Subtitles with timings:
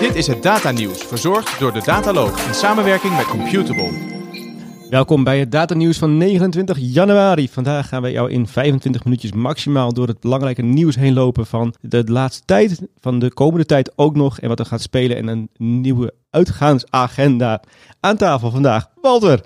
[0.00, 3.90] Dit is het Data Nieuws, verzorgd door de Dataloog in samenwerking met Computable.
[4.90, 7.48] Welkom bij het datanieuws van 29 januari.
[7.48, 11.74] Vandaag gaan wij jou in 25 minuutjes maximaal door het belangrijke nieuws heen lopen van
[11.80, 15.28] de laatste tijd, van de komende tijd ook nog en wat er gaat spelen en
[15.28, 17.62] een nieuwe uitgaansagenda.
[18.00, 19.40] Aan tafel vandaag, Walter.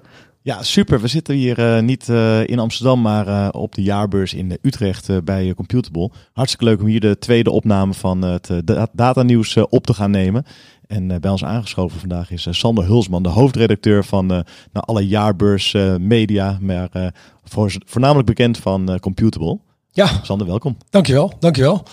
[0.44, 1.00] Ja, super.
[1.00, 5.24] We zitten hier uh, niet uh, in Amsterdam, maar uh, op de jaarbeurs in Utrecht
[5.24, 6.10] bij Computable.
[6.32, 8.50] Hartstikke leuk om hier de tweede opname van het
[8.92, 10.44] datanieuws op te gaan nemen.
[10.86, 16.58] En bij ons aangeschoven vandaag is Sander Hulsman, de hoofdredacteur van nou, alle jaarbeurs media,
[16.60, 17.12] maar
[17.44, 19.58] voor, voornamelijk bekend van Computable.
[19.90, 20.08] Ja.
[20.22, 20.76] Sander, welkom.
[20.90, 21.84] Dankjewel, dankjewel.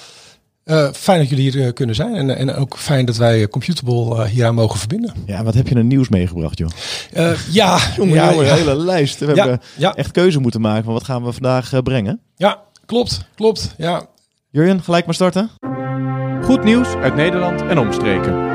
[0.66, 4.16] Uh, fijn dat jullie hier uh, kunnen zijn en, en ook fijn dat wij Computable
[4.16, 5.14] uh, hieraan mogen verbinden.
[5.26, 6.70] Ja, wat heb je een nieuws meegebracht, joh?
[7.52, 8.54] ja, jongen, ja, jongen, ja.
[8.56, 9.20] hele lijst.
[9.20, 9.96] We Ja, hebben ja.
[9.96, 12.20] echt keuze moeten maken van wat gaan we vandaag brengen.
[12.36, 13.74] Ja, klopt, klopt.
[13.78, 14.06] Ja.
[14.50, 15.50] Jurjen, gelijk maar starten.
[16.44, 18.50] Goed nieuws uit Nederland en omstreken.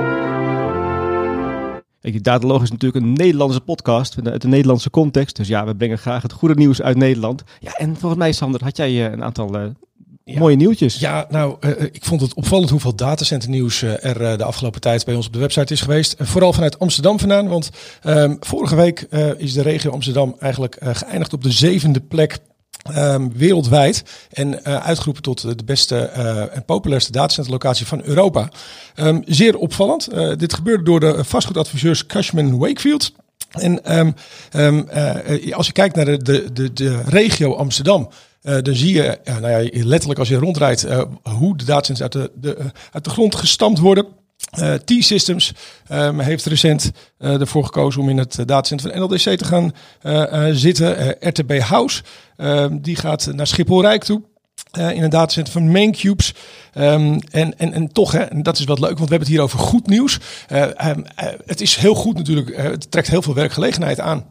[2.22, 5.36] Dataloog is natuurlijk een Nederlandse podcast uit de Nederlandse context.
[5.36, 7.42] Dus ja, we brengen graag het goede nieuws uit Nederland.
[7.60, 9.62] Ja, en volgens mij, Sander, had jij eh, een aantal eh,
[10.32, 10.38] Ja.
[10.38, 10.98] mooie nieuwtjes.
[10.98, 14.80] Ja, nou, eh, ik vond het opvallend hoeveel datacenter nieuws eh, er eh, de afgelopen
[14.80, 16.12] tijd bij ons op de website is geweest.
[16.12, 17.70] Eh, vooral vanuit Amsterdam vandaan, want
[18.02, 22.38] ehm, vorige week eh, is de regio Amsterdam eigenlijk eh, geëindigd op de zevende plek
[22.82, 24.02] ehm, wereldwijd.
[24.30, 28.48] En eh, uitgeroepen tot de beste eh, en populairste datacenterlocatie van Europa.
[28.94, 30.06] Ehm, zeer opvallend.
[30.06, 33.12] Eh, dit gebeurde door de vastgoedadviseurs Cushman Wakefield.
[33.50, 38.08] En eh, als je kijkt naar de, de, de, de regio Amsterdam,
[38.46, 42.02] eh, dan zie je, ja, nou ja, letterlijk als je rondrijdt, eh, hoe de datacenters
[42.02, 44.06] uit de, de, eh, de grond gestampt worden.
[44.84, 45.52] T-Systems
[45.86, 49.72] ehm, heeft recent ervoor gekozen om in het datacenter van NLDC te gaan
[50.56, 51.16] zitten.
[51.20, 52.02] RTB House,
[52.36, 54.22] ehm, die gaat naar Schiphol-Rijk toe.
[54.70, 56.34] eh, in een datacenter van Maincubes.
[56.72, 59.36] Ehm en, en, en toch, hè, en dat is wat leuk, want we hebben het
[59.36, 60.18] hier over goed nieuws.
[61.46, 64.24] Het is heel goed natuurlijk, het trekt heel veel werkgelegenheid aan.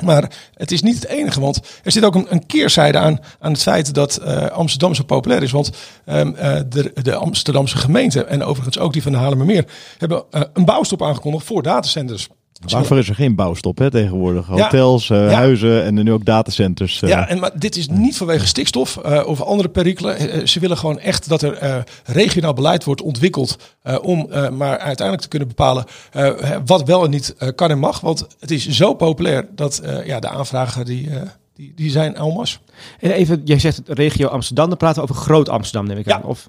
[0.00, 3.52] Maar het is niet het enige, want er zit ook een, een keerzijde aan, aan
[3.52, 5.50] het feit dat eh, Amsterdam zo populair is.
[5.50, 5.70] Want
[6.04, 9.64] ehm, eh, de, de Amsterdamse gemeente en overigens ook die van de Haarlemmermeer
[9.98, 12.28] hebben eh, een bouwstop aangekondigd voor datacenters.
[12.70, 14.48] Waarvoor is er geen bouwstop hè, tegenwoordig?
[14.48, 14.62] Ja.
[14.62, 15.36] Hotels, eh, Ja.
[15.36, 17.02] huizen en nu ook datacenters.
[17.02, 17.08] eh.
[17.08, 20.48] Ja, en maar dit is niet vanwege stikstof eh, of andere perikelen.
[20.48, 24.78] Ze willen gewoon echt dat er eh, regionaal beleid wordt ontwikkeld eh, om eh, maar
[24.78, 26.30] uiteindelijk te kunnen bepalen eh,
[26.66, 28.00] wat wel en niet eh, kan en mag.
[28.00, 31.20] Want het is zo populair dat eh, ja, de aanvragen die, eh,
[31.54, 32.60] die, die zijn almas.
[33.00, 36.06] En even, jij zegt het regio Amsterdam, dan praten we over Groot Amsterdam, neem ik
[36.06, 36.14] Ja.
[36.14, 36.22] aan.
[36.24, 36.48] Of,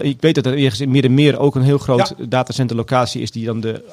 [0.00, 3.60] Ik weet dat er ergens in Middenmeer ook een heel groot datacenterlocatie is die dan
[3.60, 3.84] de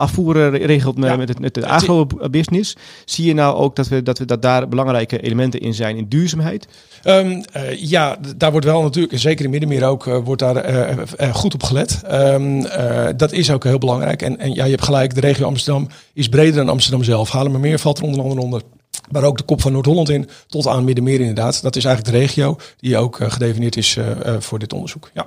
[0.00, 1.16] afvoer eh, regelt met, Ja.
[1.16, 2.76] met, het, met de agro-business.
[3.04, 6.06] Zie je nou ook dat, we, dat, we, dat daar belangrijke elementen in zijn in
[6.08, 6.68] duurzaamheid?
[7.02, 10.56] Ehm, eh, ja, daar wordt wel natuurlijk, en zeker in Middenmeer ook, eh, wordt daar
[10.56, 12.00] eh, goed op gelet.
[12.06, 14.22] Ehm, eh, dat is ook heel belangrijk.
[14.22, 17.30] En, en ja, je hebt gelijk, de regio Amsterdam is breder dan Amsterdam zelf.
[17.30, 18.62] Haarlemmermeer valt er onder andere onder.
[19.10, 21.62] Maar ook de kop van Noord-Holland in, tot aan Middenmeer inderdaad.
[21.62, 23.98] Dat is eigenlijk de regio die ook gedefinieerd is
[24.38, 25.10] voor dit onderzoek.
[25.14, 25.26] Ja.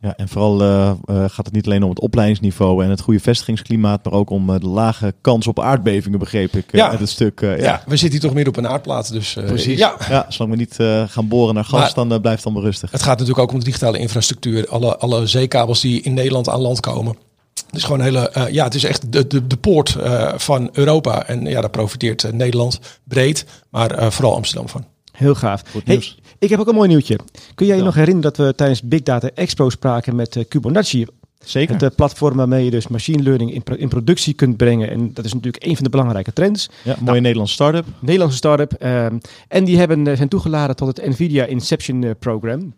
[0.00, 3.20] Ja, en vooral eh, eh, gaat het niet alleen om het opleidingsniveau en het goede
[3.20, 6.90] vestigingsklimaat, maar ook om eh, de lage kans op aardbevingen, begreep ik eh, Ja.
[6.90, 7.40] uit het stuk.
[7.40, 7.64] eh, Ja.
[7.64, 7.82] ja.
[7.86, 9.12] we zitten hier toch midden op een aardplaat.
[9.12, 9.78] Dus, eh, Precies.
[9.78, 12.64] Ja, Ja, zolang we niet eh, gaan boren naar gas, Maar- dan blijft het allemaal
[12.64, 12.90] rustig.
[12.90, 14.68] Het gaat natuurlijk ook om de digitale infrastructuur.
[14.68, 17.16] Alle, alle zeekabels die in Nederland aan land komen.
[17.66, 20.32] Het is gewoon een hele, eh, ja, het is echt de, de, de poort eh,
[20.36, 21.26] van Europa.
[21.26, 24.84] En ja, daar profiteert Nederland breed, maar eh, vooral Amsterdam van.
[25.12, 25.62] Heel gaaf.
[25.70, 26.18] Goed Hey, nieuws.
[26.38, 27.18] Ik heb ook een mooi nieuwtje.
[27.54, 27.86] Kun jij je Ja.
[27.86, 31.06] nog herinneren dat we tijdens Big Data Expo spraken met uh, Kubonacci?
[31.44, 31.76] Zeker.
[31.80, 34.90] Het platform waarmee je dus machine learning in, pro- in productie kunt brengen.
[34.90, 36.68] En dat is natuurlijk een van de belangrijke trends.
[36.84, 37.84] ja, mooie Nederlandse start-up.
[38.00, 38.72] Nederlandse start-up.
[38.72, 39.18] ehm,
[39.48, 42.74] en die hebben, eh, zijn toegeladen tot het NVIDIA Inception eh, Program.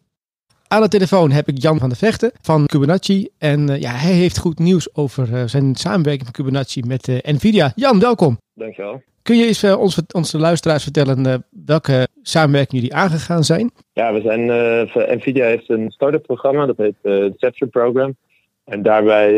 [0.68, 3.28] Aan de telefoon heb ik Jan van der Vechten van Kubonacci.
[3.38, 7.72] En ja, hij heeft goed nieuws over zijn samenwerking van Kubonacci met NVIDIA.
[7.76, 8.38] Jan, welkom.
[8.54, 9.02] Dankjewel.
[9.22, 11.34] Kun je eens eh, ons, onze luisteraars vertellen eh,
[11.66, 13.70] welke samenwerking jullie aangegaan zijn?
[13.92, 18.16] Ja, we zijn, eh, Nvidia heeft een start-up programma, dat heet eh Inception Program.
[18.64, 19.34] En daarbij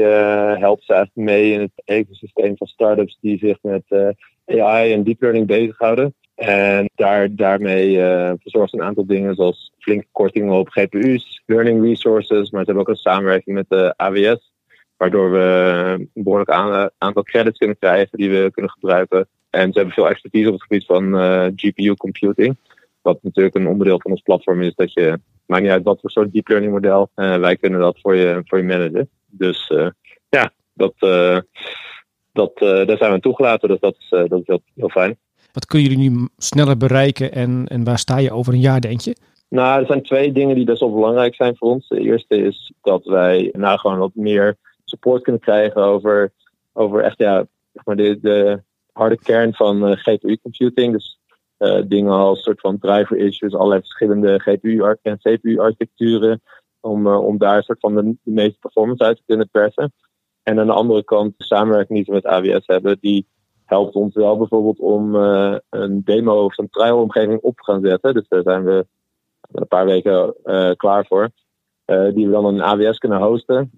[0.58, 4.14] helpt ze eigenlijk mee in het ecosysteem van startups die zich met
[4.46, 6.14] AI en deep learning bezighouden.
[6.34, 7.96] En daar, daarmee
[8.40, 12.76] verzorgt ze een aantal dingen zoals flinke kortingen op GPU's, learning resources, maar ze hebben
[12.76, 14.52] ook een samenwerking met de AWS.
[14.96, 15.38] Waardoor we
[16.14, 19.28] een behoorlijk aan- aantal credits kunnen krijgen die we kunnen gebruiken.
[19.52, 22.56] En ze hebben veel expertise op het gebied van eh, GPU computing.
[23.02, 26.10] Wat natuurlijk een onderdeel van ons platform is dat je, maakt niet uit wat voor
[26.10, 29.08] soort deep learning model, eh, wij kunnen dat voor je, voor je managen.
[29.26, 29.88] Dus eh,
[30.28, 30.94] ja, dat,
[32.32, 35.18] dat, daar zijn we aan toegelaten, dus dat is, dat is heel, heel fijn.
[35.52, 39.00] Wat kunnen jullie nu sneller bereiken en, en waar sta je over een jaar, denk
[39.00, 39.16] je?
[39.48, 41.88] Nou, er zijn twee dingen die best wel belangrijk zijn voor ons.
[41.88, 46.32] De eerste is dat wij nou gewoon wat meer support kunnen krijgen over,
[46.72, 50.92] over echt ja, zeg maar de, de harde kern van uh, GPU computing.
[50.92, 51.20] Dus
[51.86, 56.42] dingen als soort van driver issues, allerlei verschillende GPU en CPU architecturen.
[56.80, 59.92] Om, om daar soort van de, meeste performance uit te kunnen persen.
[60.42, 63.26] En aan de andere kant de samenwerking die we met AWS hebben, die
[63.64, 65.14] helpt ons wel bijvoorbeeld om
[65.70, 68.14] een demo of een trial-omgeving op te gaan zetten.
[68.14, 68.86] Dus daar zijn we
[69.52, 70.34] een paar weken
[70.76, 71.30] klaar voor.
[71.84, 73.70] Die we dan in AWS kunnen hosten.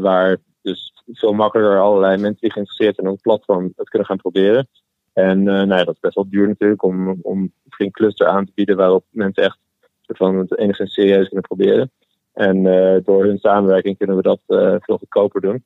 [0.00, 4.16] waar dus veel makkelijker allerlei mensen die geïnteresseerd zijn in ons platform het kunnen gaan
[4.16, 4.68] proberen.
[5.12, 8.52] En nou ja, dat is best wel duur natuurlijk om, om geen cluster aan te
[8.54, 9.58] bieden waarop mensen echt
[10.06, 11.90] van het enigszins serieus kunnen proberen.
[12.32, 12.62] En
[13.04, 14.40] door hun samenwerking kunnen we dat
[14.82, 15.64] veel goedkoper doen.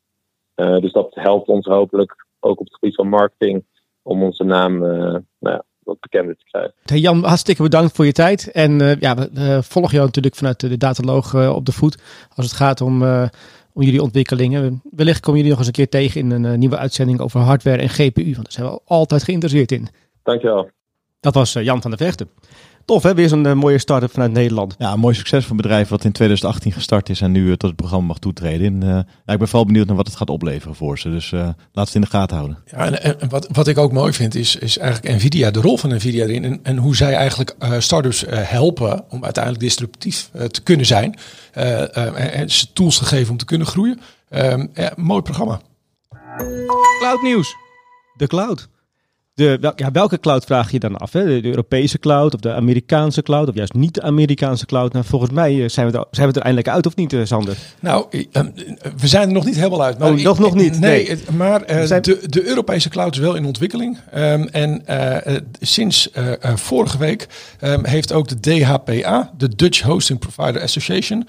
[0.55, 3.65] dus dat helpt ons hopelijk ook op het gebied van marketing,
[4.03, 6.75] om onze naam nou ja, wat bekender te krijgen.
[6.85, 8.51] Jan, hartstikke bedankt voor je tijd.
[8.51, 12.03] En ja, we volgen jou natuurlijk vanuit de dataloog op de voet
[12.35, 13.03] als het gaat om,
[13.81, 14.83] om jullie ontwikkelingen.
[14.91, 17.89] Wellicht komen jullie nog eens een keer tegen in een nieuwe uitzending over hardware en
[17.89, 19.89] GPU, want daar zijn we altijd geïnteresseerd in.
[20.23, 20.71] Dankjewel.
[21.21, 22.31] Dat was Jan van der Vechten.
[22.85, 24.75] Tof hè, weer zo'n uh, mooie start-up vanuit Nederland.
[24.79, 27.51] Ja, een mooi succes van een bedrijf wat in 2018 gestart is en nu uh,
[27.51, 28.67] tot het programma mag toetreden.
[28.67, 28.95] En, uh,
[29.27, 31.11] ja, ik ben vooral benieuwd naar wat het gaat opleveren voor ze.
[31.11, 31.31] Dus
[31.73, 32.59] laat het in de gaten houden.
[32.71, 35.77] Ja, en, en, wat, wat ik ook mooi vind is, is eigenlijk Nvidia, de rol
[35.77, 36.45] van Nvidia erin.
[36.45, 41.19] En, en hoe zij eigenlijk start-ups helpen om uiteindelijk disruptief te kunnen zijn.
[41.53, 44.01] en ze tools te geven om te kunnen groeien.
[44.29, 44.67] Ehm,
[44.97, 45.61] mooi programma.
[47.01, 47.57] Cloud nieuws.
[48.17, 48.69] De cloud.
[49.41, 51.13] De, ja, welke cloud vraag je dan af?
[51.13, 51.41] Hè?
[51.41, 54.93] De, Europese cloud of de Amerikaanse cloud of juist niet de Amerikaanse cloud?
[54.93, 57.21] Nou, volgens mij eh, zijn we, er, zijn we er eindelijk uit of niet, eh,
[57.25, 57.57] Sander?
[57.81, 58.51] Nou, ehm,
[58.97, 59.99] we zijn er nog niet helemaal uit.
[59.99, 60.81] Maar oh, nog, nog niet?
[60.81, 62.03] Nee, maar uh, zijn...
[62.03, 63.99] de, de Europese cloud is wel in ontwikkeling.
[64.15, 67.29] Um, en uh, sinds uh, vorige week
[67.61, 71.29] um, heeft ook de DHPA, de Dutch Hosting Provider Association,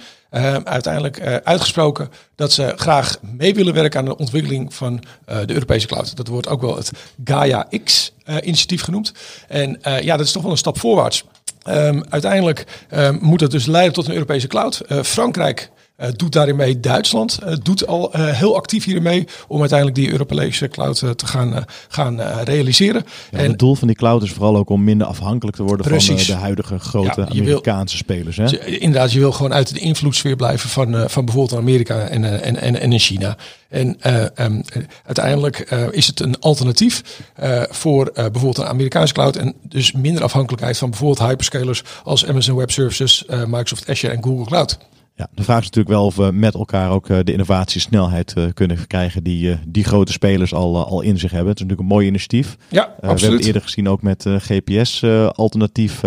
[0.63, 2.09] uiteindelijk uitgesproken
[2.41, 4.93] dat ze graag mee willen werken aan de ontwikkeling van
[5.29, 6.15] uh, de Europese cloud.
[6.15, 6.91] Dat wordt ook wel het
[7.23, 9.13] Gaia X-initiatief genoemd.
[9.47, 11.23] En ja, dat is toch wel een stap voorwaarts.
[11.67, 14.81] Um, uiteindelijk um, moet dat dus leiden tot een Europese cloud.
[15.03, 15.69] Frankrijk
[16.15, 16.79] doet daarin mee.
[16.79, 21.65] Duitsland uh, doet al uh, heel actief hiermee om uiteindelijk die Europese cloud te gaan,
[21.87, 23.05] gaan realiseren.
[23.31, 25.85] Ja, en het doel van die cloud is vooral ook om minder afhankelijk te worden
[25.85, 26.25] precies.
[26.25, 28.37] van de huidige grote ja, Amerikaanse wil, spelers.
[28.37, 28.65] Hè?
[28.65, 32.79] Inderdaad, je wil gewoon uit de invloedssfeer blijven van, van bijvoorbeeld Amerika en, en, en,
[32.79, 33.37] en in China.
[33.69, 33.97] En
[34.45, 34.63] um,
[35.05, 35.59] uiteindelijk
[35.91, 37.23] is het een alternatief
[37.69, 42.71] voor bijvoorbeeld een Amerikaanse cloud en dus minder afhankelijkheid van bijvoorbeeld hyperscalers als Amazon Web
[42.71, 44.77] Services, Microsoft Azure en Google Cloud.
[45.15, 48.45] Ja, de vraag is natuurlijk wel of we met elkaar ook eh, de innovatiesnelheid uh,
[48.53, 51.49] kunnen krijgen die uh, die grote spelers al, al in zich hebben.
[51.49, 52.57] Het is natuurlijk een mooi initiatief.
[52.69, 53.01] Ja, absoluut.
[53.01, 56.01] We hebben het eerder gezien ook met GPS-alternatief.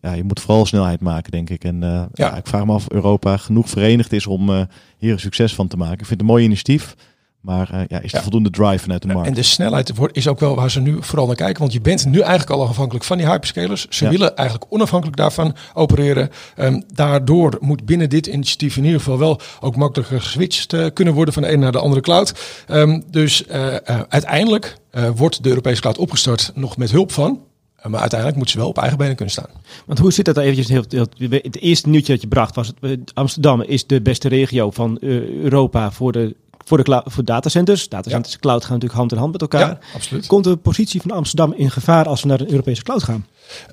[0.00, 1.64] ja, je moet vooral snelheid maken, denk ik.
[1.64, 2.08] En ja.
[2.12, 2.36] ja.
[2.36, 4.68] ik vraag me af of Europa genoeg verenigd is om
[4.98, 5.98] hier een succes van te maken.
[5.98, 6.94] Ik vind het een mooi initiatief.
[7.40, 9.28] Maar uh, ja, is er voldoende drive vanuit de markt?
[9.28, 11.60] En de snelheid is ook wel waar ze nu vooral naar kijken.
[11.60, 13.86] Want je bent nu eigenlijk al afhankelijk van die hyperscalers.
[13.88, 16.30] Ze willen eigenlijk onafhankelijk daarvan opereren.
[16.56, 21.14] Um, daardoor moet binnen dit initiatief in ieder geval wel ook makkelijker geswitcht uh, kunnen
[21.14, 22.34] worden van de ene naar de andere cloud.
[22.68, 23.74] Um, dus uh,
[24.08, 24.78] uiteindelijk
[25.14, 27.40] wordt de Europese cloud opgestart nog met hulp van
[27.82, 29.50] maar uiteindelijk moeten ze wel op eigen benen kunnen staan.
[29.86, 30.68] Want hoe zit dat eventjes?
[30.68, 34.70] Heel, heel, het eerste nieuwtje dat je bracht was: het, Amsterdam is de beste regio
[34.70, 37.88] van Europa voor de voor, de voor datacenters.
[37.88, 39.68] Datacenters en cloud gaan natuurlijk hand in hand met elkaar.
[39.68, 40.26] Ja, absoluut.
[40.26, 43.26] Komt de positie van Amsterdam in gevaar als we naar een Europese cloud gaan?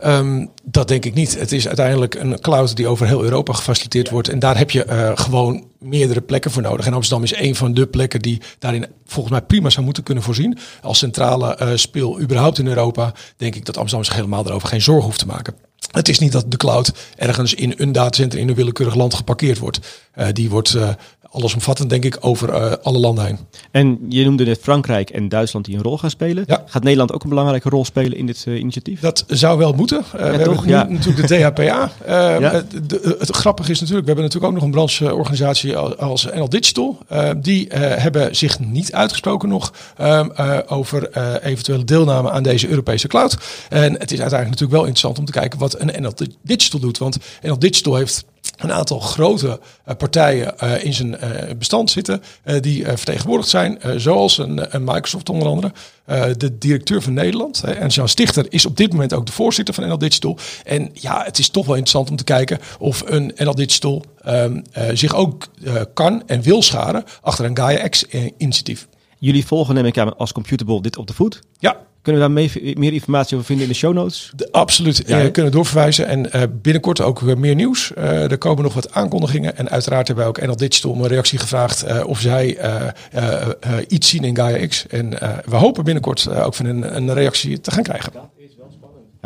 [0.06, 1.40] Um, dat denk ik niet.
[1.40, 4.30] Het is uiteindelijk een cloud die over heel Europa gefaciliteerd wordt.
[4.30, 6.86] En daar heb je uh, gewoon meerdere plekken voor nodig.
[6.86, 10.24] En Amsterdam is een van de plekken die daarin volgens mij prima zou moeten kunnen
[10.24, 10.58] voorzien.
[10.82, 14.82] Als centrale uh, speel überhaupt in Europa, denk ik dat Amsterdam zich helemaal daarover geen
[14.82, 15.56] zorgen hoeft te maken.
[15.92, 19.58] Het is niet dat de cloud ergens in een datacenter in een willekeurig land geparkeerd
[19.58, 19.80] wordt.
[20.16, 20.90] Uh, die wordt uh,
[21.38, 23.38] allesomvattend, denk ik, over uh, alle landen heen.
[23.72, 26.44] En je noemde net Frankrijk en Duitsland die een rol gaan spelen.
[26.48, 26.64] Ja.
[26.66, 29.00] Gaat Nederland ook een belangrijke rol spelen in dit uh, initiatief?
[29.00, 30.04] Dat zou wel moeten.
[30.16, 30.66] Uh, ja, we toch?
[30.66, 31.92] hebben natuurlijk de DHPA.
[32.08, 32.52] ja.
[32.52, 36.50] het, de, het grappige is natuurlijk, we hebben natuurlijk ook nog een brancheorganisatie als NL
[36.50, 36.98] Digital.
[37.38, 40.30] die hebben zich niet uitgesproken nog ehm,
[40.68, 43.38] over eventuele deelname aan deze Europese cloud.
[43.70, 46.98] En het is uiteindelijk natuurlijk wel interessant om te kijken wat een NL Digital doet.
[46.98, 48.26] Want NL Digital heeft
[48.58, 52.22] een aantal grote uh, partijen uh, in zijn uh, bestand zitten
[52.62, 55.72] die vertegenwoordigd zijn, zoals een, Microsoft onder andere.
[56.38, 59.88] de directeur van Nederland, en Jean Stichter, is op dit moment ook de voorzitter van
[59.88, 60.38] NL Digital.
[60.64, 64.64] En ja, het is toch wel interessant om te kijken of een NL Digital um,
[64.94, 65.48] zich ook
[65.94, 68.88] kan en wil scharen achter een Gaia X-initiatief.
[69.20, 71.40] Jullie volgen neem ik aan als Computable dit op de voet.
[71.60, 74.32] Ja, Kunnen we daar mee- meer informatie over vinden in de show notes?
[74.36, 75.04] de- absoluut.
[75.08, 76.08] Ja, kunnen doorverwijzen.
[76.08, 77.94] En eh, binnenkort ook weer meer nieuws.
[77.94, 79.58] Eh, er komen nog wat aankondigingen.
[79.58, 82.58] En uiteraard hebben wij ook NL Digital om een reactie gevraagd eh, of zij
[83.88, 84.88] iets zien in Gaia X.
[84.88, 85.10] En
[85.46, 88.12] we hopen binnenkort ook van een, een reactie te gaan krijgen.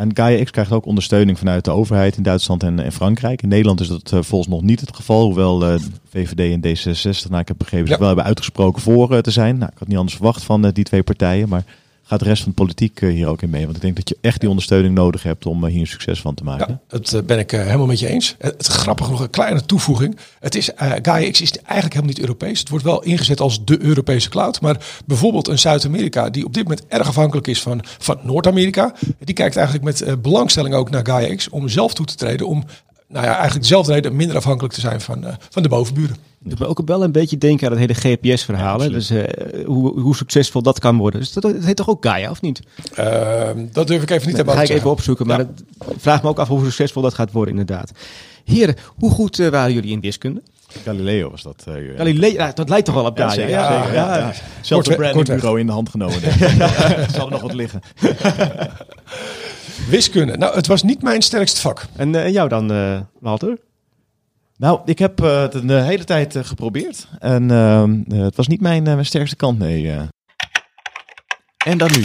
[0.02, 3.42] En Gaia X krijgt ook ondersteuning vanuit de overheid in Duitsland en, en Frankrijk.
[3.42, 5.24] In Nederland is dat eh, volgens nog niet het geval.
[5.24, 5.74] Hoewel eh,
[6.08, 9.58] VVD en D66, nou, ik heb begrepen, zich wel hebben uitgesproken voor eh, te zijn.
[9.58, 11.48] Nou, ik had niet anders verwacht van die twee partijen.
[11.48, 11.64] Maar
[12.12, 13.64] gaat de rest van de politiek eh, hier ook in mee?
[13.64, 16.20] Want ik denk dat je echt die ondersteuning nodig hebt om eh, hier een succes
[16.20, 16.68] van te maken.
[16.68, 18.34] Ja, dat eh, ben ik helemaal met je eens.
[18.38, 20.16] Het, het grappig nog een kleine toevoeging.
[20.40, 22.58] Het is, eh Gaia X is eigenlijk helemaal niet Europees.
[22.58, 24.60] Het wordt wel ingezet als de Europese cloud.
[24.60, 28.94] Maar bijvoorbeeld een Zuid-Amerika die op dit moment erg afhankelijk is van, van Noord-Amerika.
[29.18, 32.46] Die kijkt eigenlijk met belangstelling ook naar Gaia X om zelf toe te treden.
[32.46, 32.64] Om
[33.08, 36.16] nou ja, eigenlijk dezelfde reden minder afhankelijk te zijn van, van de bovenburen.
[36.44, 38.82] Doet me ook wel een beetje denken aan het hele GPS-verhaal.
[38.82, 39.24] Ja, dus eh,
[39.66, 41.20] hoe, hoe succesvol dat kan worden.
[41.20, 42.62] Dus dat, dat heet toch ook Gaia, of niet?
[42.94, 45.46] Ehm, dat durf ik even niet Dat te ga ik even opzoeken, maar Ja.
[45.88, 47.90] het vraag me ook af hoe succesvol dat gaat worden, inderdaad.
[48.44, 50.42] Heren, hoe goed eh, waren jullie in wiskunde?
[50.84, 51.64] Galileo was dat.
[51.66, 51.74] eh.
[51.96, 53.34] Galileo, ja, dat lijkt toch wel op Ja, Gaia?
[53.40, 53.50] zeker.
[53.50, 54.32] Ja, zeker, ja.
[54.60, 56.16] Zelfs een brandingbureau in de hand genomen.
[56.24, 56.32] ik.
[57.14, 57.80] Zal er nog wat liggen.
[59.88, 60.36] Wiskunde.
[60.36, 61.86] Nou, het was niet mijn sterkste vak.
[61.96, 62.72] En, jou dan,
[63.20, 63.58] Walter?
[64.62, 67.08] Nou, ik heb eh, het een eh, hele tijd eh, geprobeerd.
[67.18, 69.90] En ehm, eh, het was niet mijn, mijn sterkste kant, nee.
[71.64, 72.02] En dan nu,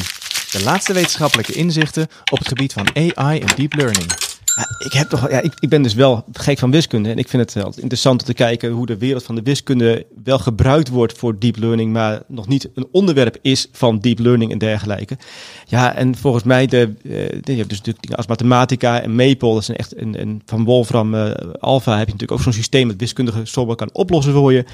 [0.51, 4.26] de laatste wetenschappelijke inzichten op het gebied van AI en deep learning.
[4.77, 7.09] Ik, heb toch, ja, ik, ik ben dus wel gek van wiskunde.
[7.09, 10.39] En ik vind het interessant om te kijken hoe de wereld van de wiskunde wel
[10.39, 14.57] gebruikt wordt voor deep learning, maar nog niet een onderwerp is van deep learning en
[14.57, 15.17] dergelijke.
[15.65, 17.11] Ja, en volgens mij, de, eh,
[17.41, 21.15] je hebt dus natuurlijk als mathematica en Maple, dat zijn echt een, een van Wolfram
[21.15, 24.65] eh, Alpha heb je natuurlijk ook zo'n systeem dat wiskundige sommen kan oplossen voor je.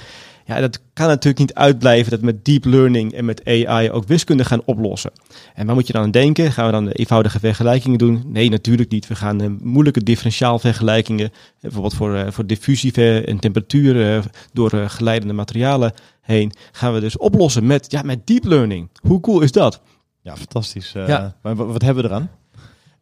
[0.45, 4.45] Ja, dat kan natuurlijk niet uitblijven dat met deep learning en met AI ook wiskunde
[4.45, 5.11] gaan oplossen.
[5.53, 6.51] En waar moet je dan aan denken?
[6.51, 8.23] Gaan we dan eenvoudige vergelijkingen doen?
[8.25, 9.07] Nee, natuurlijk niet.
[9.07, 14.23] We gaan eh, moeilijke differentiaalvergelijkingen, eh, bijvoorbeeld voor, eh, voor diffusie en temperatuur
[14.53, 18.89] door geleidende materialen heen, gaan we dus oplossen met, ja, met deep learning.
[19.01, 19.81] Hoe cool is dat?
[20.21, 20.91] Ja, fantastisch.
[20.91, 21.35] Ja.
[21.41, 22.29] Maar wat hebben we eraan?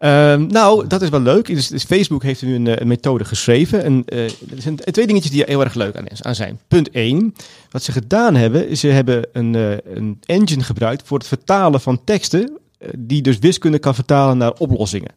[0.01, 1.46] Ehm, nou, dat is wel leuk.
[1.46, 3.84] Dus, dus Facebook heeft nu een, eh, methode geschreven.
[3.84, 6.60] En eh, er zijn twee dingetjes die er heel erg leuk aan, zijn.
[6.67, 7.36] Punt 1.
[7.70, 12.03] Wat ze gedaan hebben, ze hebben een, eh, een engine gebruikt voor het vertalen van
[12.03, 12.60] teksten.
[12.98, 15.12] die dus wiskunde kan vertalen naar oplossingen.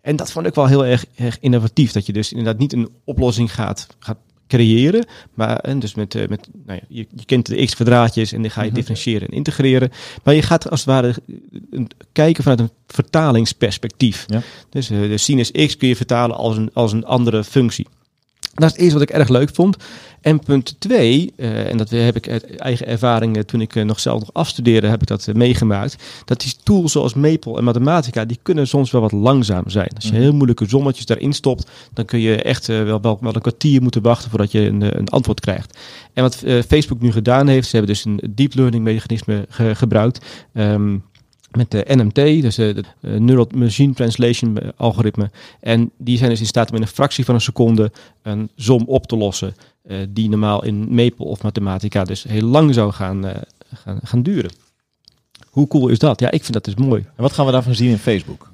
[0.00, 1.92] En dat vond ik wel heel erg, erg innovatief.
[1.92, 4.18] Dat je dus inderdaad niet een oplossing gaat, gaat
[4.48, 5.06] creëren.
[5.34, 8.50] Maar en dus met, eh, met nou ja, je, je kent de x-kwadraatjes en die
[8.50, 9.90] ga je differentiëren en integreren.
[10.24, 11.14] Maar je gaat als het ware
[11.72, 11.80] eh,
[12.12, 14.24] kijken vanuit een vertalingsperspectief.
[14.26, 14.42] Ja.
[14.70, 17.86] Dus eh, de sinus x kun je vertalen als een, als een andere functie.
[18.54, 19.76] Dat is het eerste wat ik erg leuk vond.
[20.20, 23.84] En punt twee, eh, en dat heb ik uit eigen ervaring eh, toen ik eh,
[23.84, 25.96] nog zelf nog afstudeerde, heb ik dat meegemaakt.
[26.24, 29.90] Dat die tools zoals Maple en Mathematica, die kunnen soms wel wat langzaam zijn.
[29.94, 30.20] Als je Mhm.
[30.20, 34.02] heel moeilijke sommetjes daarin stopt, dan kun je echt wel, wel, wel een kwartier moeten
[34.02, 35.78] wachten voordat je een, een antwoord krijgt.
[36.12, 40.24] En wat Facebook nu gedaan heeft, ze hebben dus een deep learning mechanisme ge- gebruikt.
[40.52, 40.96] ehm,
[41.50, 45.30] met de NMT, dus de eh, Neural Machine Translation algoritme.
[45.60, 48.84] En die zijn dus in staat om in een fractie van een seconde een som
[48.86, 49.54] op te lossen.
[49.82, 53.42] eh, die normaal in Maple of Mathematica dus heel lang zou gaan, eh,
[53.74, 54.50] gaan, gaan duren.
[55.50, 56.20] Hoe cool is dat?
[56.20, 57.00] Ja, ik vind dat dus mooi.
[57.16, 58.50] En wat gaan we daarvan zien in Facebook?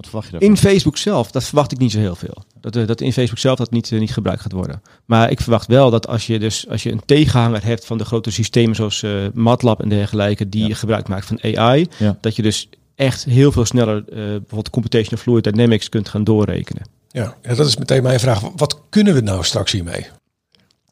[0.00, 0.50] Wat verwacht je daarvan?
[0.50, 2.42] In Facebook zelf, dat verwacht ik niet zo heel veel.
[2.60, 4.82] Dat, eh, dat in Facebook zelf dat niet, eh, niet gebruikt gaat worden.
[5.04, 8.04] Maar ik verwacht wel dat als je dus als je een tegenhanger hebt van de
[8.04, 10.74] grote systemen zoals eh, MATLAB en dergelijke, die Ja.
[10.74, 12.16] gebruik maakt van AI, Ja.
[12.20, 16.82] dat je dus echt heel veel sneller eh, bijvoorbeeld computational fluid dynamics kunt gaan doorrekenen.
[17.08, 18.40] Ja, ja, dat is meteen mijn vraag.
[18.56, 20.06] Wat kunnen we nou straks hiermee?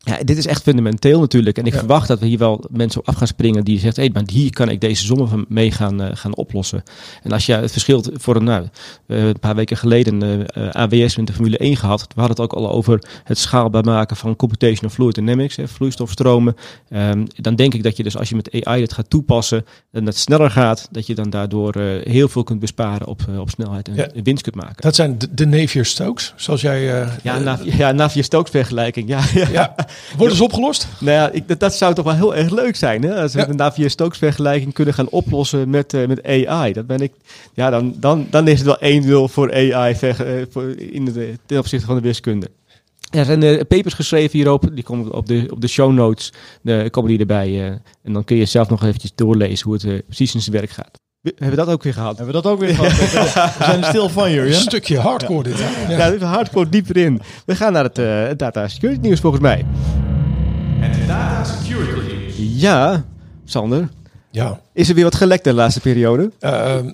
[0.09, 1.59] Ja, dit is echt fundamenteel natuurlijk.
[1.59, 1.79] En ik Ja.
[1.79, 4.51] verwacht dat we hier wel mensen op af gaan springen die zegt, hé, maar hier
[4.53, 6.83] kan ik deze sommen van mee gaan, eh, gaan oplossen.
[7.23, 8.67] En als je het verschil voor een, nou,
[9.07, 12.01] een paar weken geleden eh, eh, AWS met de Formule 1 gehad.
[12.01, 16.55] We hadden het ook al over het schaalbaar maken van computational fluid dynamics, hè, vloeistofstromen.
[16.89, 20.07] Ehm, dan denk ik dat je dus als je met AI dit gaat toepassen en
[20.07, 23.95] het sneller gaat, dat je dan daardoor heel veel kunt besparen op, op snelheid en
[23.95, 24.09] Ja.
[24.23, 24.77] winst kunt maken.
[24.83, 26.83] Dat zijn de, de Navier-Stokes, zoals jij...
[27.23, 29.09] Ja, ja, Navier-Stokes vergelijking.
[29.09, 29.21] Ja,
[29.53, 29.75] ja.
[30.17, 30.89] Worden ze opgelost?
[31.01, 33.21] Nou ja, ik, dat, dat zou toch wel heel erg leuk zijn, hè?
[33.23, 33.49] Als we Ja.
[33.49, 36.73] een Navier-Stokes vergelijking kunnen gaan oplossen met, eh, met AI.
[36.73, 37.13] Dat ben ik,
[37.55, 38.79] ja, dan, dan, dan is het wel
[39.29, 42.51] 1-0 voor AI ver, eh, voor, in de, ten opzichte van de wiskunde.
[43.11, 46.33] Ja, er zijn eh, papers geschreven hierop, die komen op de, op de show notes,
[46.91, 47.49] komen die erbij.
[47.49, 47.67] eh,
[48.03, 50.91] en dan kun je zelf nog eventjes doorlezen hoe het precies in zijn werk gaat.
[51.21, 52.17] We, hebben we dat ook weer gehad?
[52.17, 52.97] Hebben we dat ook weer gehad?
[53.59, 54.55] We zijn er stil van, Een Jurjen.
[54.55, 55.59] stukje hardcore dit.
[55.59, 56.07] Ja, Ja.
[56.07, 57.21] is hardcore dieper in.
[57.47, 59.65] We gaan naar het eh, data security nieuws volgens mij.
[60.79, 62.61] Het data security nieuws.
[62.63, 63.05] Ja,
[63.45, 63.89] Sander.
[64.31, 66.31] Ja, Is er weer wat gelekt de laatste periode?
[66.39, 66.85] Eh, eh,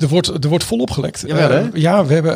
[0.00, 1.24] er, wordt, er wordt volop gelekt.
[1.26, 2.34] Jawel, ja, we hebben,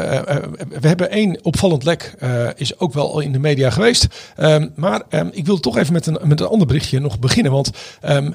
[0.81, 4.07] we hebben één opvallend lek, eh, is ook wel al in de media geweest.
[4.37, 7.53] Ehm, maar ehm, ik wil toch even met een, met een ander berichtje nog beginnen.
[7.53, 8.31] Want ehm,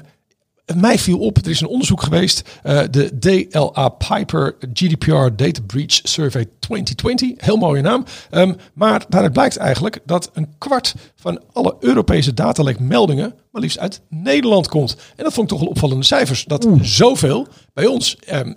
[0.76, 6.00] mij viel op, er is een onderzoek geweest, eh, de DLA Piper GDPR Data Breach
[6.02, 7.32] Survey 2020.
[7.36, 8.04] Heel mooie naam.
[8.30, 14.00] Ehm, maar daaruit blijkt eigenlijk dat een kwart van alle Europese datalekmeldingen maar liefst uit
[14.08, 14.96] Nederland komt.
[15.16, 16.44] En dat vond ik toch wel opvallende cijfers.
[16.44, 18.52] Dat zoveel bij ons, ehm,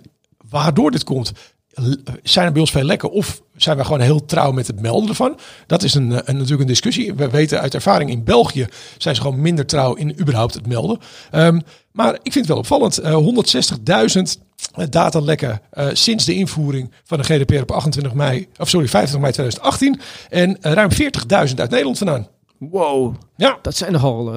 [0.48, 1.32] waardoor dit komt,
[2.22, 5.08] zijn er bij ons veel lekken of zijn we gewoon heel trouw met het melden
[5.08, 5.38] ervan?
[5.66, 7.14] Dat is een, eh, een, natuurlijk een discussie.
[7.14, 8.66] We weten uit ervaring in België
[8.98, 10.98] zijn ze gewoon minder trouw in überhaupt het melden.
[11.30, 11.58] Ehm,
[11.92, 12.98] maar ik vind het wel opvallend.
[12.98, 14.38] Eh, 160.000
[14.90, 19.32] datalekken eh, sinds de invoering van de GDPR op 28 mei, of sorry, 25 mei
[19.32, 20.00] 2018.
[20.28, 22.28] En eh, ruim 40.000 uit Nederland vandaan.
[22.58, 24.32] Wow, Ja, dat zijn nogal...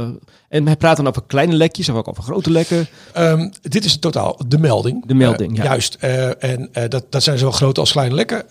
[0.49, 2.87] en hij praat dan over kleine lekjes of ook over grote lekken.
[3.13, 5.05] Ehm, dit is totaal de melding.
[5.05, 5.63] De melding, Eh, ja.
[5.63, 5.97] Juist.
[5.99, 8.45] Eh, en eh, dat, dat zijn zowel grote als kleine lekken.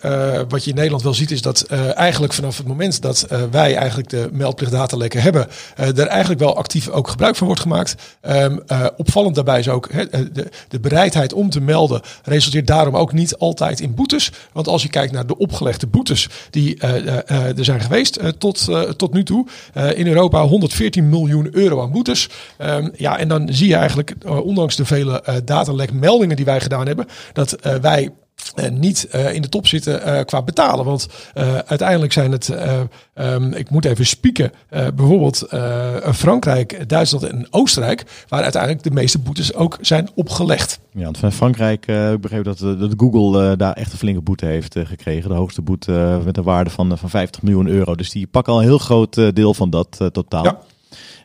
[0.49, 1.61] Wat je in Nederland wel ziet is dat
[1.93, 6.89] eigenlijk vanaf het moment dat wij eigenlijk de meldplicht datalekken hebben, er eigenlijk wel actief
[6.89, 7.95] ook gebruik van wordt gemaakt.
[8.21, 9.89] Ehm, eh, opvallend daarbij is ook
[10.33, 14.31] de, de bereidheid om te melden resulteert daarom ook niet altijd in boetes.
[14.51, 19.23] Want als je kijkt naar de opgelegde boetes die er zijn geweest tot, tot nu
[19.23, 19.47] toe.
[19.95, 22.29] in Europa 114 miljoen euro aan boetes.
[22.57, 26.61] Ehm, ja, en dan zie je eigenlijk, eh, ondanks de vele eh datalekmeldingen die wij
[26.61, 28.09] gedaan hebben, dat eh, wij
[28.71, 29.03] niet
[29.33, 30.85] in de top zitten qua betalen.
[30.85, 31.07] Want
[31.65, 32.79] uiteindelijk zijn het, eh,
[33.13, 35.47] ehm, ik moet even spieken, bijvoorbeeld
[36.13, 40.79] Frankrijk, Duitsland en Oostenrijk, waar uiteindelijk de meeste boetes ook zijn opgelegd.
[40.91, 44.75] Ja, want van Frankrijk, ik begreep dat, dat Google daar echt een flinke boete heeft
[44.83, 45.29] gekregen.
[45.29, 47.95] De hoogste boete met een waarde van, van 50 miljoen euro.
[47.95, 50.43] Dus die pakken al een heel groot deel van dat totaal.
[50.43, 50.59] Ja.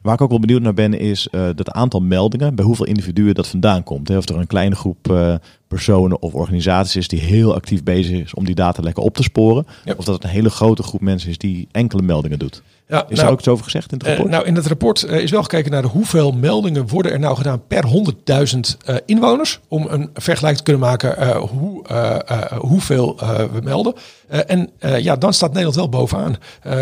[0.03, 3.35] Waar ik ook wel benieuwd naar ben, is eh dat aantal meldingen, bij hoeveel individuen
[3.35, 4.09] dat vandaan komt.
[4.09, 4.17] Hè?
[4.17, 5.35] Of er een kleine groep eh,
[5.69, 9.23] personen of organisaties is die heel actief bezig is om die data lekker op te
[9.23, 9.67] sporen.
[9.85, 9.95] Ja.
[9.97, 12.63] Of dat het een hele grote groep mensen is die enkele meldingen doet.
[12.89, 14.33] Ja, Is daar ook iets over gezegd in het Eh, rapport?
[14.35, 17.63] nou, in het rapport is wel gekeken naar de hoeveel meldingen worden er nou gedaan
[17.67, 19.61] per 100.000 eh, inwoners.
[19.69, 21.37] Om een vergelijk te kunnen maken eh,
[21.87, 23.95] hoe, eh, eh, hoeveel eh, we melden.
[24.47, 26.37] En ja, dan staat Nederland wel bovenaan.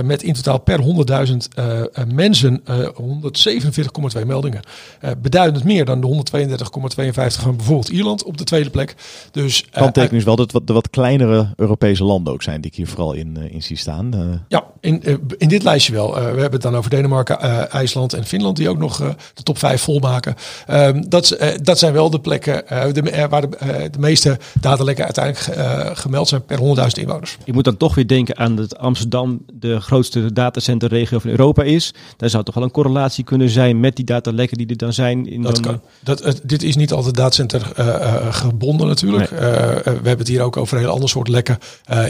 [0.04, 2.88] Met in totaal per 100.000 eh, eh, mensen eh
[4.20, 4.60] 147,2 meldingen.
[5.22, 8.94] Beduidend meer dan de 132,52 van bijvoorbeeld Ierland op de tweede plek.
[9.30, 12.76] Dus Kanttekening is wel dat wat, de wat kleinere Europese landen ook zijn die ik
[12.76, 14.10] hier vooral in, in zie staan.
[14.48, 15.02] Ja, in,
[15.38, 16.14] in dit lijstje wel.
[16.14, 18.98] We hebben het dan over Denemarken, IJsland en Finland die ook nog
[19.34, 20.34] de top 5 volmaken.
[20.66, 24.38] Ehm, dat, dat zijn wel de plekken de, waar de, de meeste
[24.98, 27.36] uiteindelijk eh, gemeld zijn per 100.000 inwoners.
[27.44, 31.94] Je moet dan toch weer denken aan dat Amsterdam de grootste datacenterregio van Europa is.
[32.16, 35.26] Daar zou toch wel een correlatie kunnen zijn met die datalekken die er dan zijn.
[35.26, 35.80] In Dat dan, kan.
[36.00, 39.30] Dat, dit is niet altijd datacenter eh, eh, gebonden natuurlijk.
[39.30, 41.58] We hebben het hier ook over een heel ander soort lekken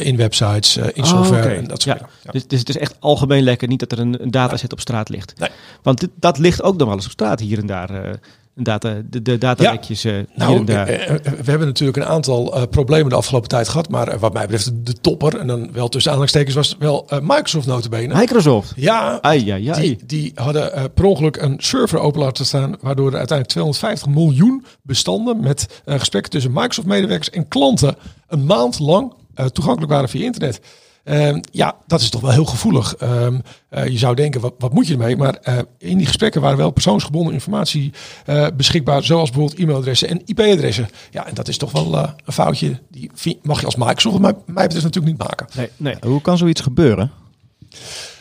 [0.00, 2.30] in websites, in Oh, software en dat soort ja.
[2.30, 5.08] Dus, dus het is echt algemeen lekker, niet dat er een, een dataset op straat
[5.08, 5.32] ligt.
[5.38, 5.48] Nee.
[5.82, 8.18] Want dit, dat ligt ook nog wel eens op straat hier en daar.
[8.54, 13.14] Data, de, de datalekjes eh, Nou, eh, eh, we hebben natuurlijk een aantal problemen de
[13.16, 13.88] afgelopen tijd gehad.
[13.88, 17.66] Maar wat mij betreft de topper, en dan wel tussen aanhalingstekens, was wel eh, Microsoft
[17.66, 18.14] notabene.
[18.14, 18.72] Microsoft.
[18.76, 19.80] Ja, Ai, ai, ai.
[19.80, 24.64] Die, die hadden per ongeluk een server open laten staan, waardoor er uiteindelijk 250 miljoen
[24.82, 27.96] bestanden met gesprekken tussen Microsoft-medewerkers en klanten
[28.28, 29.12] een maand lang
[29.52, 30.60] toegankelijk waren via internet.
[31.04, 32.96] Ehm, ja, dat is toch wel heel gevoelig.
[32.96, 35.16] Ehm, eh, je zou denken, wat, wat moet je ermee?
[35.16, 37.92] Maar eh, in die gesprekken waren wel persoonsgebonden informatie
[38.26, 40.88] eh, beschikbaar, zoals bijvoorbeeld e-mailadressen en IP-adressen.
[41.10, 42.78] Ja, en dat is toch wel eh, een foutje.
[42.88, 45.46] Die mag je als Microsoft, mij, mij betreft natuurlijk niet maken.
[45.54, 45.96] Nee, nee.
[46.00, 47.10] hoe kan zoiets gebeuren?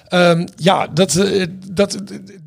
[0.10, 1.98] Ehm, ja, dat, eh, dat,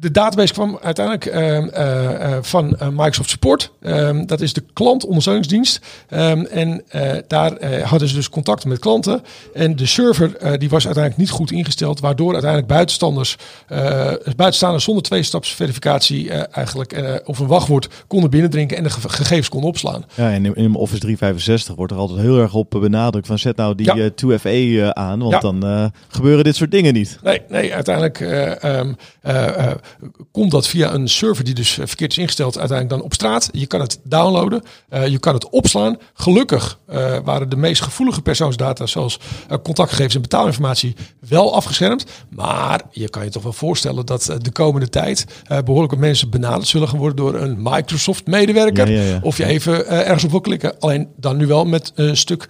[0.01, 3.70] de database kwam uiteindelijk ehm, eh, eh, van Microsoft Support.
[3.83, 5.81] Ehm, dat is de klantondersteuningsdienst.
[6.09, 6.83] En
[7.29, 9.22] daar hadden ze dus contacten met klanten.
[9.55, 12.01] En de server die was uiteindelijk niet goed ingesteld.
[12.01, 13.37] Waardoor uiteindelijk buitenstanders,
[14.37, 20.05] buitenstaanders zonder tweestapsverificatie eigenlijk of een wachtwoord konden binnendrinken en de ge- gegevens konden opslaan.
[20.14, 23.75] Ja, in, in Office 365 wordt er altijd heel erg op benadrukt van zet nou
[23.75, 23.96] die Ja.
[23.96, 25.40] eh, 2FA eh, aan, want Ja.
[25.40, 27.18] dan gebeuren dit soort dingen niet.
[27.22, 29.77] Nee, nee uiteindelijk eh, ehm, eh, eh,
[30.33, 33.49] komt dat via een server die dus verkeerd is ingesteld uiteindelijk dan op straat.
[33.53, 34.62] Je kan het downloaden,
[35.09, 35.97] je kan het opslaan.
[36.15, 36.79] Gelukkig
[37.25, 39.19] waren de meest gevoelige persoonsdata zoals
[39.62, 40.97] contactgegevens en betaalinformatie
[41.29, 42.05] wel afgeschermd.
[42.29, 46.31] Maar je kan je toch wel voorstellen dat de komende tijd eh, behoorlijk wat mensen
[46.31, 48.91] benaderd zullen gaan worden door een Microsoft medewerker.
[48.91, 49.19] Ja, ja, ja.
[49.23, 50.79] Of je even ergens op wil klikken.
[50.79, 52.49] Alleen dan nu wel met een stuk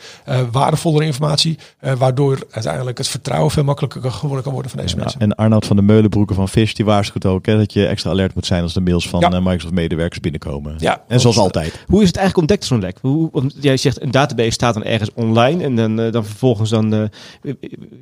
[0.53, 1.59] waardevollere informatie.
[1.99, 5.21] waardoor uiteindelijk het vertrouwen veel makkelijker geworden kan worden van deze mensen.
[5.21, 8.35] En Arnoud van de Meulenbroeken van Fish, die waarschuwt ook hè, dat je extra alert
[8.35, 9.31] moet zijn als de mails van Ja.
[9.31, 10.75] eh, Microsoft-medewerkers binnenkomen.
[10.79, 11.85] Ja, en zoals want, altijd.
[11.87, 12.99] Hoe is het eigenlijk ontdekt zo'n lek?
[13.01, 16.71] Hoe, want jij zegt een database staat dan ergens online en dan, eh, dan vervolgens
[16.71, 17.53] dan eh,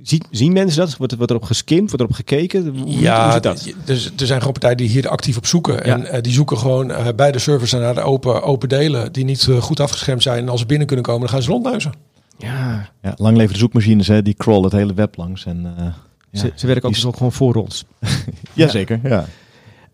[0.02, 0.96] zien, zien mensen dat?
[0.96, 1.86] Wordt, wordt erop geskimd?
[1.90, 2.66] Wordt erop gekeken?
[2.68, 3.72] Hoe, hoe Ja, zit dat?
[3.84, 5.84] dus er zijn gewoon partijen die hier actief op zoeken.
[5.84, 9.24] En eh, die zoeken gewoon eh, bij de servers naar de open, open delen die
[9.24, 10.38] niet eh, goed afgeschermd zijn.
[10.42, 11.92] En als ze binnen kunnen komen, dan gaan ze rondneuzen.
[12.38, 15.44] Ja, Ja, lang leven de zoekmachines, hè, die crawlen het hele web langs.
[15.46, 15.94] En, eh, ja,
[16.32, 17.84] ze, ze werken ook dus ook gewoon voor ons.
[18.52, 19.26] Jazeker, ja.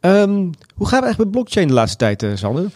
[0.01, 0.31] Ehm,
[0.75, 2.70] hoe gaat het eigenlijk met blockchain de laatste tijd, eh, Sander?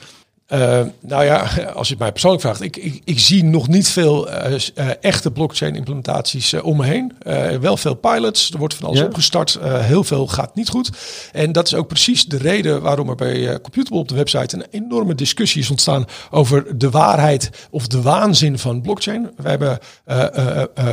[0.51, 1.37] Eh, nou ja,
[1.79, 4.89] als je het mij persoonlijk vraagt, ik, ik, ik zie nog niet veel eh, eh,
[5.01, 7.13] echte blockchain implementaties om me heen.
[7.61, 9.59] Wel veel pilots, er wordt van alles opgestart.
[9.63, 10.91] Heel veel gaat niet goed.
[11.33, 14.67] En dat is ook precies de reden waarom er bij Computable op de website een
[14.71, 19.31] enorme discussie is ontstaan over de waarheid of de waanzin van blockchain.
[19.37, 19.79] We hebben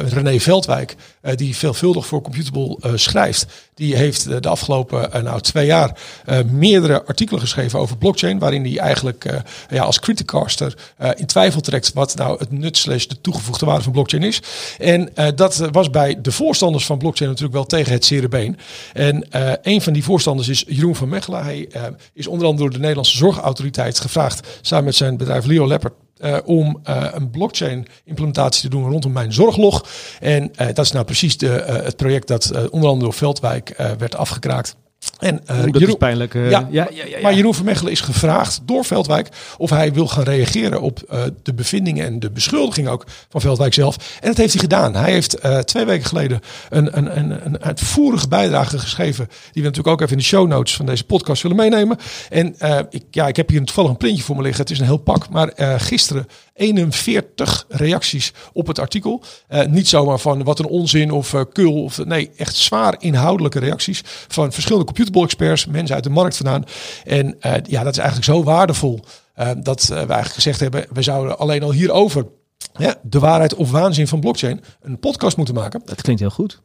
[0.08, 0.96] René Veldwijk,
[1.36, 3.46] die veelvuldig voor Computable schrijft.
[3.74, 6.00] Die heeft de afgelopen nou, twee jaar
[6.52, 9.26] meerdere artikelen geschreven over blockchain, waarin hij eigenlijk
[9.70, 13.84] ja, als criticaster eh, in twijfel trekt wat nou het nut slash de toegevoegde waarde
[13.84, 14.42] van blockchain is.
[14.78, 18.26] En eh, dat was bij de voorstanders van blockchain natuurlijk wel tegen het zere.
[18.94, 21.44] En eh, een van die voorstanders is Jeroen van Mechelen.
[21.44, 21.70] Hij
[22.14, 25.78] is onder andere door de Nederlandse Zorgautoriteit gevraagd, samen met zijn bedrijf Leo
[26.18, 29.86] eh, om een blockchain implementatie te doen rondom mijn zorglog.
[30.20, 31.48] En dat is nou precies de,
[31.84, 34.76] het project dat onder andere door Veldwijk werd afgekraakt.
[35.20, 36.36] En eh, dat is Jeroen- pijnlijk.
[36.36, 40.08] eh, ja, ja, ja, maar Jeroen van Mechelen is gevraagd door Veldwijk of hij wil
[40.08, 43.96] gaan reageren op eh, de bevindingen en de beschuldiging ook van Veldwijk zelf.
[44.22, 44.96] En dat heeft hij gedaan.
[44.96, 49.88] Hij heeft twee weken geleden een, een, een, een uitvoerige bijdrage geschreven, die we natuurlijk
[49.88, 51.98] ook even in de show notes van deze podcast willen meenemen.
[52.30, 52.56] En
[52.90, 54.62] ik, ja, ik heb hier toevallig een printje voor me liggen.
[54.62, 59.24] Het is een heel pak, maar gisteren 41 reacties op het artikel.
[59.70, 61.84] Niet zomaar van wat een onzin of eh, kul.
[61.84, 66.64] Of, nee, echt zwaar inhoudelijke reacties van verschillende computable experts, mensen uit de markt vandaan.
[67.04, 69.00] En eh, ja, dat is eigenlijk zo waardevol
[69.34, 72.26] eh, dat eh, we eigenlijk gezegd hebben, we zouden alleen al hierover
[72.78, 75.82] ja, de waarheid of waanzin van blockchain een podcast moeten maken.
[75.86, 76.62] Dat klinkt heel goed.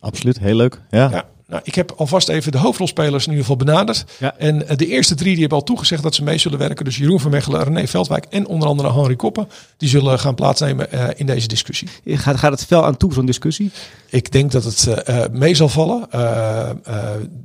[0.00, 0.80] Absoluut, heel leuk.
[0.90, 1.10] Ja.
[1.10, 4.04] Ja, nou, ik heb alvast even de hoofdrolspelers in ieder geval benaderd.
[4.18, 4.34] Ja.
[4.38, 6.84] En eh, de eerste drie die hebben al toegezegd dat ze mee zullen werken.
[6.84, 9.48] Dus Jeroen van Mechelen, René Veldwijk en onder andere Henry Koppen.
[9.76, 11.88] Die zullen gaan plaatsnemen eh, in deze discussie.
[12.04, 13.70] Gaat, gaat het fel aan toe, zo'n discussie?
[14.10, 16.06] Ik denk dat het eh, eh, mee zal vallen.
[16.10, 16.76] Eh, eh,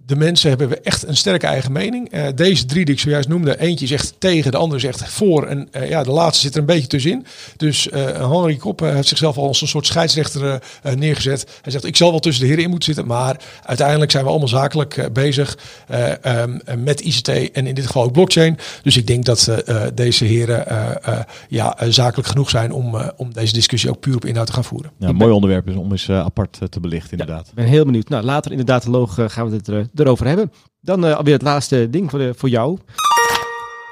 [0.05, 2.09] de mensen hebben echt een sterke eigen mening.
[2.11, 5.45] Eh, deze drie die ik zojuist noemde, eentje zegt tegen, de andere zegt voor.
[5.45, 7.25] En eh, ja, de laatste zit er een beetje tussenin.
[7.57, 11.47] Dus eh Henry Koppen heeft zichzelf al als een soort scheidsrechter eh, eh, neergezet.
[11.61, 13.07] Hij zegt, ik zal wel tussen de heren in moeten zitten.
[13.07, 17.86] Maar uiteindelijk zijn we allemaal zakelijk eh, bezig eh, ehm, met ICT en in dit
[17.86, 18.58] geval ook blockchain.
[18.82, 22.95] Dus ik denk dat eh, eh, deze heren eh, eh, ja, zakelijk genoeg zijn om,
[22.95, 24.91] eh, om deze discussie ook puur op inhoud te gaan voeren.
[24.97, 27.47] Ja, een mooi onderwerp is om eens apart te belichten, inderdaad.
[27.47, 28.10] Ik ben heel benieuwd.
[28.10, 30.51] Nou, later in de dataloog gaan we het er, erover hebben.
[30.82, 32.77] Dan eh, alweer het laatste ding voor, de, voor jou.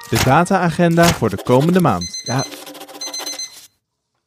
[0.09, 2.23] De data-agenda voor de komende maand.
[2.25, 2.45] Ja.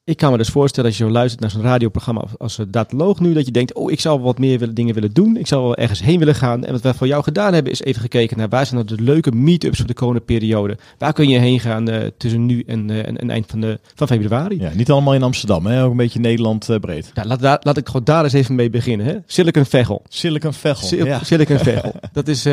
[0.05, 3.33] Ik kan me dus voorstellen als je zo luistert naar zo'n radioprogramma als- Dataloog nu,
[3.33, 5.37] dat je denkt, oh, ik zou wat meer willen, dingen willen doen.
[5.37, 6.65] Ik zou wel ergens heen willen gaan.
[6.65, 9.03] En wat we voor jou gedaan hebben, is even gekeken naar waar zijn nou de
[9.03, 10.77] leuke meetups voor de komende periode.
[10.99, 14.07] Waar kun je heen gaan eh, tussen nu en, en, en eind van, de, van
[14.07, 14.61] februari?
[14.61, 15.85] Ja, niet allemaal in Amsterdam, hè?
[15.85, 17.11] ook een beetje Nederland eh, breed.
[17.15, 17.25] Ja,
[17.63, 19.07] laat, ik gewoon daar eens even mee beginnen.
[19.07, 19.17] Hè?
[19.27, 20.03] Silicon Veghel.
[20.09, 20.87] Silicon Veghel.
[20.91, 21.25] Sil- ja.
[21.25, 21.95] Silicon Veghel.
[22.13, 22.47] Dat is...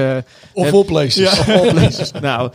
[0.53, 1.39] Of all places.
[1.39, 2.12] Of all places.
[2.12, 2.51] nou,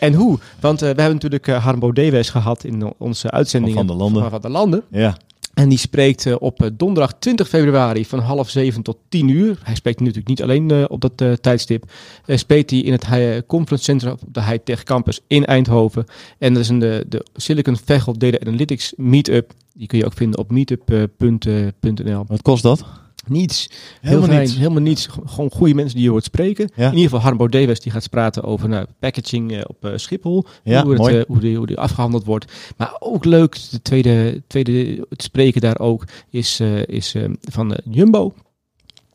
[0.00, 0.38] en hoe?
[0.60, 4.26] Want we hebben natuurlijk uh, Harm Dewes gehad in onze uitzendingen Van der Landen.
[4.30, 4.82] Van, Van der Landen.
[4.90, 5.16] Ja.
[5.58, 9.58] En die spreekt eh, op eh, donderdag 20 februari van half zeven tot 10 uur.
[9.62, 11.84] Hij spreekt natuurlijk niet alleen eh, op dat tijdstip.
[12.26, 13.06] Eh, spreekt hij in het
[13.46, 16.04] Conference Center op de High-Tech Campus in Eindhoven.
[16.38, 19.52] En dat is een, de, de Silicon Veghel Data Analytics Meetup.
[19.74, 22.24] Die kun je ook vinden op meetup.nl.
[22.26, 22.84] Wat kost dat?
[23.28, 23.70] Niets.
[24.00, 24.56] Helemaal Heel fijn, niets.
[24.56, 25.08] Helemaal niets.
[25.24, 26.70] Gewoon goede mensen die je hoort spreken.
[26.74, 26.86] Ja.
[26.86, 30.44] In ieder geval Harm Dewes die gaat praten over nou, packaging eh, op eh, Schiphol.
[30.64, 32.52] Ja, hoe, het, eh, hoe, die, hoe die afgehandeld wordt.
[32.76, 38.34] Maar ook leuk, de tweede, tweede het spreken daar ook is, is van Jumbo.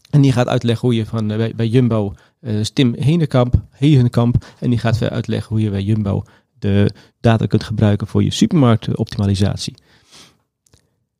[0.10, 4.69] En die gaat uitleggen hoe je van, bij, bij Jumbo, is Tim Heenekamp, Heenekamp, en
[4.69, 6.23] die gaat uitleggen hoe je bij Jumbo
[6.63, 9.76] de data kunt gebruiken voor je supermarktoptimalisatie.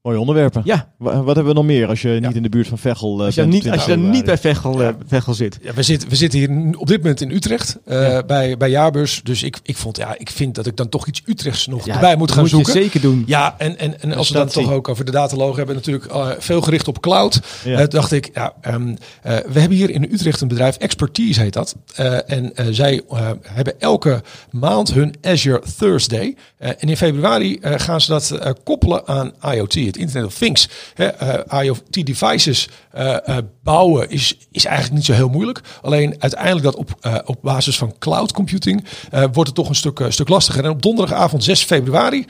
[0.04, 0.62] Mooie onderwerpen.
[0.66, 3.20] Ja, Wa- Wat hebben we nog meer als je niet in de buurt van Veghel
[3.20, 3.54] eh, als je, bent?
[3.54, 4.78] niet, als je 20 niet bij februari?
[4.78, 5.60] Veghel, eh, Veghel zit.
[5.62, 9.22] Ja, we, zitten, we zitten hier op dit moment in Utrecht eh, bij, bij Jaarbeurs.
[9.24, 11.94] Dus ik, ik, vond, ja, ik vind dat ik dan toch iets Utrechts nog Ja,
[11.94, 12.74] erbij moet gaan moet zoeken.
[12.74, 13.24] je zeker doen.
[13.26, 16.30] Ja, en, en, en als we dan toch ook over de datalogen hebben, natuurlijk eh,
[16.38, 17.42] veel gericht op cloud.
[17.64, 17.80] Ja.
[17.80, 21.54] Eh, dacht ik, ja, ehm, eh, we hebben hier in Utrecht een bedrijf, Expertise heet
[21.54, 21.76] dat.
[21.96, 26.36] Eh, en eh, zij eh, hebben elke maand hun Azure Thursday.
[26.58, 29.92] Eh, en in februari eh, gaan ze dat eh, koppelen aan IoT.
[29.98, 30.70] Internet of Things.
[30.94, 35.62] Hè, eh, IoT devices eh, eh, bouwen is, is eigenlijk niet zo heel moeilijk.
[35.82, 40.30] Alleen uiteindelijk dat op, op basis van cloud computing wordt het toch een stuk, stuk
[40.30, 40.64] lastiger.
[40.64, 42.26] En op donderdagavond 6 februari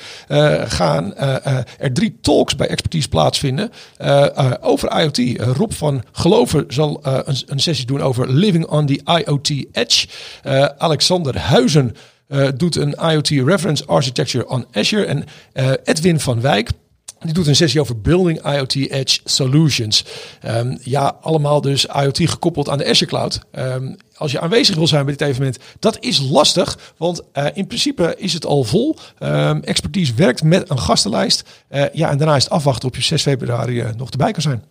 [0.65, 3.71] gaan er drie talks bij Expertise plaatsvinden
[4.61, 5.41] over IoT.
[5.57, 10.07] Rob van Geloven zal een, een sessie doen over living on the IoT edge.
[10.77, 11.95] Alexander Huizen
[12.57, 15.05] doet een IoT reference architecture on Azure.
[15.05, 15.25] En
[15.83, 16.69] Edwin van Wijk
[17.23, 20.05] die doet een sessie over Building IoT Edge Solutions.
[20.41, 23.39] Ehm, ja, allemaal dus IoT gekoppeld aan de Azure Cloud.
[23.51, 26.93] Ehm, als je aanwezig wil zijn bij dit evenement, dat is lastig.
[26.97, 28.95] Want eh, in principe is het al vol.
[29.19, 31.43] Ehm, expertise werkt met een gastenlijst.
[31.67, 34.41] Eh, ja, en daarna is het afwachten op je 6 februari eh, nog erbij kan
[34.41, 34.63] zijn.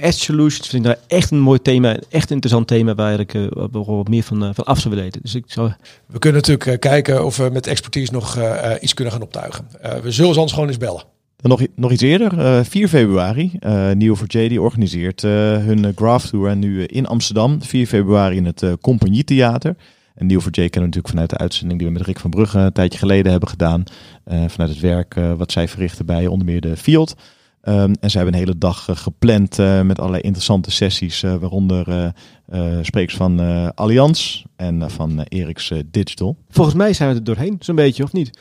[0.00, 1.96] Edge Solutions vind ik nou echt een mooi thema.
[2.08, 5.22] Echt een interessant thema waar ik wat- wat meer van, van af zou willen weten.
[5.22, 5.72] Dus ik zou...
[6.06, 8.38] We kunnen natuurlijk kijken of we met expertise nog
[8.80, 9.68] iets kunnen gaan optuigen.
[10.02, 11.02] We zullen ze anders gewoon eens bellen.
[11.48, 13.52] Nog, nog iets eerder, eh, 4 februari.
[13.60, 17.62] eh Neo4j die organiseert eh, hun eh, Graph Tour en nu eh, in Amsterdam.
[17.62, 19.76] 4 februari in het eh Compagnie Theater.
[20.14, 22.72] En Neo4j kennen we natuurlijk vanuit de uitzending die we met Rick van Brugge een
[22.72, 23.82] tijdje geleden hebben gedaan.
[24.24, 27.14] Eh, vanuit het werk eh, wat zij verrichten bij onder meer de Field.
[27.62, 31.22] Ehm, en ze hebben een hele dag eh, gepland eh, met allerlei interessante sessies.
[31.22, 32.08] eh, waaronder eh
[32.48, 36.36] eh, sprekers van eh Allianz en eh, van eh, eh, Digital.
[36.48, 38.38] Volgens mij zijn we er doorheen, zo'n beetje, of niet?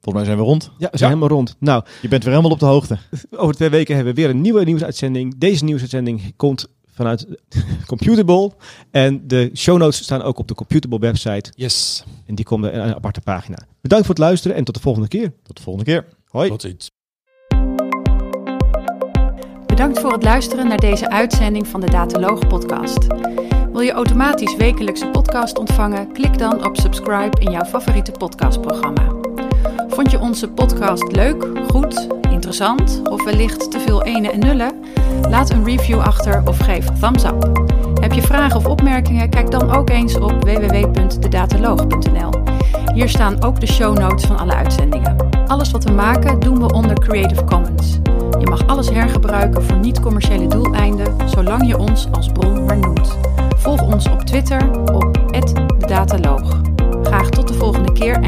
[0.00, 0.62] Volgens mij zijn we rond.
[0.64, 1.16] Ja, we zijn Ja.
[1.16, 1.56] helemaal rond.
[1.58, 2.98] Nou, Je bent weer helemaal op de hoogte.
[3.36, 5.38] over twee weken hebben we weer een nieuwe nieuwsuitzending.
[5.38, 7.26] Deze nieuwsuitzending komt vanuit
[7.86, 8.52] Computable.
[8.90, 11.52] En de show notes staan ook op de Computable website.
[11.54, 12.04] Yes.
[12.26, 13.56] En die komen in een aparte pagina.
[13.80, 15.32] Bedankt voor het luisteren en tot de volgende keer.
[15.42, 16.06] Tot de volgende keer.
[16.28, 16.48] Hoi.
[16.48, 16.90] Tot ziens.
[19.66, 23.06] Bedankt voor het luisteren naar deze uitzending van de Dataloog podcast.
[23.72, 26.12] Wil je automatisch wekelijkse podcast ontvangen?
[26.12, 29.19] Klik dan op subscribe in jouw favoriete podcastprogramma.
[29.90, 34.84] Vond je onze podcast leuk, goed, interessant of wellicht te veel ene en nullen?
[35.28, 37.50] Laat een review achter of geef thumbs up.
[38.00, 39.30] Heb je vragen of opmerkingen?
[39.30, 42.30] Kijk dan ook eens op www.dedataloog.nl.
[42.94, 45.16] Hier staan ook de show notes van alle uitzendingen.
[45.46, 47.98] Alles wat we maken doen we onder Creative Commons.
[48.38, 53.18] Je mag alles hergebruiken voor niet-commerciële doeleinden, zolang je ons als bron maar noemt.
[53.56, 55.18] Volg ons op Twitter op
[55.78, 56.60] @dedataloog.
[57.02, 58.20] Graag tot de volgende keer